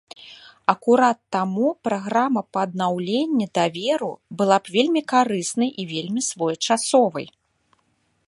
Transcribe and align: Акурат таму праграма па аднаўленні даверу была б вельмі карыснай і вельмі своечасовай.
Акурат 0.71 1.17
таму 1.35 1.67
праграма 1.87 2.41
па 2.55 2.59
аднаўленні 2.67 3.47
даверу 3.57 4.09
была 4.41 4.57
б 4.65 4.75
вельмі 4.75 5.01
карыснай 5.13 5.69
і 5.83 5.85
вельмі 5.95 6.21
своечасовай. 6.29 7.27